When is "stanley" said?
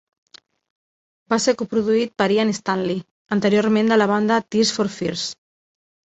2.59-3.01